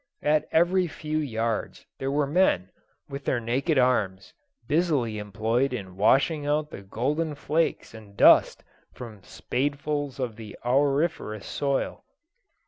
[0.23, 2.71] At every few yards there were men,
[3.07, 4.33] with their naked arms,
[4.67, 11.45] busily employed in washing out the golden flakes and dust from spadefuls of the auriferous
[11.45, 12.03] soil.